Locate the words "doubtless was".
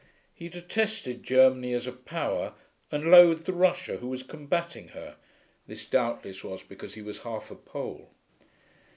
5.85-6.63